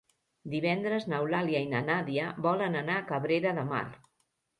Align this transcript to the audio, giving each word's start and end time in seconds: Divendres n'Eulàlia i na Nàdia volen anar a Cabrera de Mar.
Divendres 0.51 1.03
n'Eulàlia 1.11 1.61
i 1.65 1.67
na 1.73 1.81
Nàdia 1.89 2.31
volen 2.45 2.79
anar 2.81 2.95
a 3.01 3.05
Cabrera 3.13 3.53
de 3.59 3.67
Mar. 3.73 3.83